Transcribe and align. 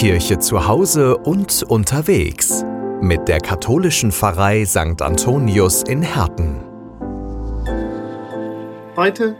Kirche 0.00 0.38
zu 0.38 0.66
Hause 0.66 1.18
und 1.18 1.62
unterwegs 1.62 2.64
mit 3.02 3.28
der 3.28 3.38
katholischen 3.38 4.12
Pfarrei 4.12 4.64
St. 4.64 5.02
Antonius 5.02 5.82
in 5.82 6.00
Herten. 6.00 6.58
Heute 8.96 9.36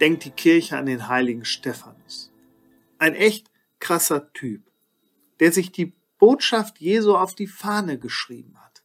denkt 0.00 0.24
die 0.24 0.32
Kirche 0.32 0.76
an 0.76 0.86
den 0.86 1.06
heiligen 1.06 1.44
Stephanus. 1.44 2.32
Ein 2.98 3.14
echt 3.14 3.48
krasser 3.78 4.32
Typ, 4.32 4.68
der 5.38 5.52
sich 5.52 5.70
die 5.70 5.94
Botschaft 6.18 6.80
Jesu 6.80 7.14
auf 7.14 7.36
die 7.36 7.46
Fahne 7.46 7.96
geschrieben 7.96 8.56
hat, 8.56 8.82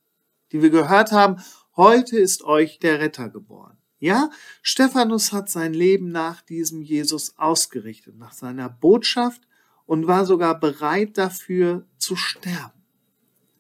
die 0.52 0.62
wir 0.62 0.70
gehört 0.70 1.12
haben, 1.12 1.38
heute 1.76 2.20
ist 2.20 2.44
euch 2.44 2.78
der 2.78 3.00
Retter 3.00 3.30
geboren. 3.30 3.80
Ja, 3.98 4.30
Stephanus 4.62 5.34
hat 5.34 5.50
sein 5.50 5.74
Leben 5.74 6.12
nach 6.12 6.42
diesem 6.42 6.84
Jesus 6.84 7.40
ausgerichtet, 7.40 8.20
nach 8.20 8.34
seiner 8.34 8.70
Botschaft 8.70 9.42
und 9.86 10.08
war 10.08 10.26
sogar 10.26 10.60
bereit 10.60 11.18
dafür 11.18 11.86
zu 11.98 12.16
sterben. 12.16 12.82